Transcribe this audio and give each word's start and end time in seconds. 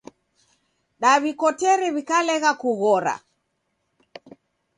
Daw'ikotere 1.01 1.87
w'ikalegha 1.95 2.51
kughora 2.61 3.15